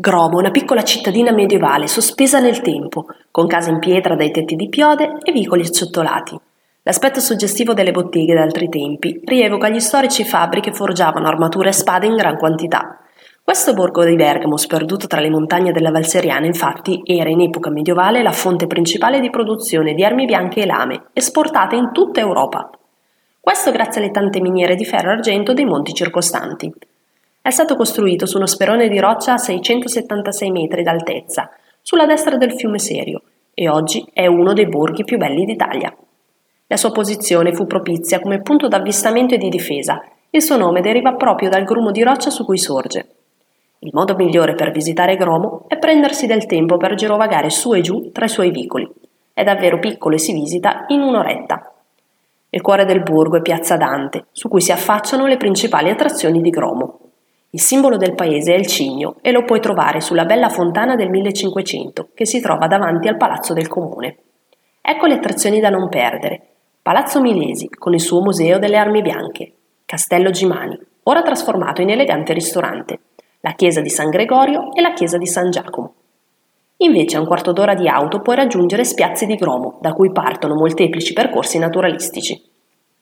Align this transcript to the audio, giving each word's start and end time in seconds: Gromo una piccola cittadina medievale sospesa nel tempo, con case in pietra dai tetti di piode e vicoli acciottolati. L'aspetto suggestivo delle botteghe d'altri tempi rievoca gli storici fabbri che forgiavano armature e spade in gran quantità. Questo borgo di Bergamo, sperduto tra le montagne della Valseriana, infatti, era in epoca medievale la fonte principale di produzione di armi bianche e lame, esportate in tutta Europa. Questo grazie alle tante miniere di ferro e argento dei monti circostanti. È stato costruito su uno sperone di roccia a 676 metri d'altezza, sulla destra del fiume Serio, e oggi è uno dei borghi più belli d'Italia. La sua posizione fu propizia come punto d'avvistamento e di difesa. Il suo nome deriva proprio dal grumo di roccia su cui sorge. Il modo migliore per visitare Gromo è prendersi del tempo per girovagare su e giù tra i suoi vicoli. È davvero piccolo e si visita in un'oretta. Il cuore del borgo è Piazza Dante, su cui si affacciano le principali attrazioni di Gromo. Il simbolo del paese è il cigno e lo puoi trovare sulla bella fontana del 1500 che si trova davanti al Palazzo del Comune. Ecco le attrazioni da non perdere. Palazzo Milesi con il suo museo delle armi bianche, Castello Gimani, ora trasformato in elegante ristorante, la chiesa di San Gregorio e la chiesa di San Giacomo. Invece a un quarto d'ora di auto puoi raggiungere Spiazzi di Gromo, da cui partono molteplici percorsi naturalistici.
Gromo 0.00 0.38
una 0.38 0.52
piccola 0.52 0.84
cittadina 0.84 1.32
medievale 1.32 1.88
sospesa 1.88 2.38
nel 2.38 2.60
tempo, 2.60 3.06
con 3.32 3.48
case 3.48 3.70
in 3.70 3.80
pietra 3.80 4.14
dai 4.14 4.30
tetti 4.30 4.54
di 4.54 4.68
piode 4.68 5.18
e 5.24 5.32
vicoli 5.32 5.62
acciottolati. 5.62 6.38
L'aspetto 6.84 7.18
suggestivo 7.18 7.74
delle 7.74 7.90
botteghe 7.90 8.32
d'altri 8.32 8.68
tempi 8.68 9.20
rievoca 9.24 9.68
gli 9.68 9.80
storici 9.80 10.24
fabbri 10.24 10.60
che 10.60 10.72
forgiavano 10.72 11.26
armature 11.26 11.70
e 11.70 11.72
spade 11.72 12.06
in 12.06 12.14
gran 12.14 12.36
quantità. 12.36 13.00
Questo 13.42 13.74
borgo 13.74 14.04
di 14.04 14.14
Bergamo, 14.14 14.56
sperduto 14.56 15.08
tra 15.08 15.20
le 15.20 15.30
montagne 15.30 15.72
della 15.72 15.90
Valseriana, 15.90 16.46
infatti, 16.46 17.02
era 17.04 17.28
in 17.28 17.40
epoca 17.40 17.68
medievale 17.68 18.22
la 18.22 18.30
fonte 18.30 18.68
principale 18.68 19.18
di 19.18 19.30
produzione 19.30 19.94
di 19.94 20.04
armi 20.04 20.26
bianche 20.26 20.60
e 20.60 20.66
lame, 20.66 21.06
esportate 21.12 21.74
in 21.74 21.90
tutta 21.90 22.20
Europa. 22.20 22.70
Questo 23.40 23.72
grazie 23.72 24.00
alle 24.00 24.12
tante 24.12 24.40
miniere 24.40 24.76
di 24.76 24.84
ferro 24.84 25.08
e 25.08 25.14
argento 25.14 25.54
dei 25.54 25.64
monti 25.64 25.92
circostanti. 25.92 26.72
È 27.48 27.50
stato 27.50 27.76
costruito 27.76 28.26
su 28.26 28.36
uno 28.36 28.44
sperone 28.44 28.90
di 28.90 29.00
roccia 29.00 29.32
a 29.32 29.38
676 29.38 30.50
metri 30.50 30.82
d'altezza, 30.82 31.48
sulla 31.80 32.04
destra 32.04 32.36
del 32.36 32.52
fiume 32.52 32.78
Serio, 32.78 33.22
e 33.54 33.70
oggi 33.70 34.06
è 34.12 34.26
uno 34.26 34.52
dei 34.52 34.68
borghi 34.68 35.02
più 35.02 35.16
belli 35.16 35.46
d'Italia. 35.46 35.96
La 36.66 36.76
sua 36.76 36.92
posizione 36.92 37.54
fu 37.54 37.66
propizia 37.66 38.20
come 38.20 38.42
punto 38.42 38.68
d'avvistamento 38.68 39.32
e 39.32 39.38
di 39.38 39.48
difesa. 39.48 40.04
Il 40.28 40.42
suo 40.42 40.58
nome 40.58 40.82
deriva 40.82 41.14
proprio 41.14 41.48
dal 41.48 41.64
grumo 41.64 41.90
di 41.90 42.02
roccia 42.02 42.28
su 42.28 42.44
cui 42.44 42.58
sorge. 42.58 43.08
Il 43.78 43.92
modo 43.94 44.14
migliore 44.14 44.54
per 44.54 44.70
visitare 44.70 45.16
Gromo 45.16 45.64
è 45.68 45.78
prendersi 45.78 46.26
del 46.26 46.44
tempo 46.44 46.76
per 46.76 46.96
girovagare 46.96 47.48
su 47.48 47.72
e 47.72 47.80
giù 47.80 48.12
tra 48.12 48.26
i 48.26 48.28
suoi 48.28 48.50
vicoli. 48.50 48.86
È 49.32 49.42
davvero 49.42 49.78
piccolo 49.78 50.16
e 50.16 50.18
si 50.18 50.34
visita 50.34 50.84
in 50.88 51.00
un'oretta. 51.00 51.72
Il 52.50 52.60
cuore 52.60 52.84
del 52.84 53.02
borgo 53.02 53.38
è 53.38 53.40
Piazza 53.40 53.78
Dante, 53.78 54.26
su 54.32 54.50
cui 54.50 54.60
si 54.60 54.70
affacciano 54.70 55.24
le 55.24 55.38
principali 55.38 55.88
attrazioni 55.88 56.42
di 56.42 56.50
Gromo. 56.50 56.98
Il 57.50 57.60
simbolo 57.60 57.96
del 57.96 58.14
paese 58.14 58.54
è 58.54 58.58
il 58.58 58.66
cigno 58.66 59.16
e 59.22 59.32
lo 59.32 59.42
puoi 59.44 59.58
trovare 59.58 60.02
sulla 60.02 60.26
bella 60.26 60.50
fontana 60.50 60.96
del 60.96 61.08
1500 61.08 62.10
che 62.12 62.26
si 62.26 62.42
trova 62.42 62.66
davanti 62.66 63.08
al 63.08 63.16
Palazzo 63.16 63.54
del 63.54 63.68
Comune. 63.68 64.18
Ecco 64.82 65.06
le 65.06 65.14
attrazioni 65.14 65.58
da 65.58 65.70
non 65.70 65.88
perdere. 65.88 66.42
Palazzo 66.82 67.22
Milesi 67.22 67.70
con 67.70 67.94
il 67.94 68.00
suo 68.00 68.20
museo 68.20 68.58
delle 68.58 68.76
armi 68.76 69.00
bianche, 69.00 69.52
Castello 69.86 70.30
Gimani, 70.30 70.78
ora 71.04 71.22
trasformato 71.22 71.80
in 71.80 71.88
elegante 71.88 72.34
ristorante, 72.34 73.00
la 73.40 73.54
chiesa 73.54 73.80
di 73.80 73.88
San 73.88 74.10
Gregorio 74.10 74.74
e 74.74 74.82
la 74.82 74.92
chiesa 74.92 75.16
di 75.16 75.26
San 75.26 75.50
Giacomo. 75.50 75.94
Invece 76.78 77.16
a 77.16 77.20
un 77.20 77.26
quarto 77.26 77.52
d'ora 77.52 77.74
di 77.74 77.88
auto 77.88 78.20
puoi 78.20 78.36
raggiungere 78.36 78.84
Spiazzi 78.84 79.24
di 79.24 79.36
Gromo, 79.36 79.78
da 79.80 79.94
cui 79.94 80.12
partono 80.12 80.54
molteplici 80.54 81.14
percorsi 81.14 81.58
naturalistici. 81.58 82.47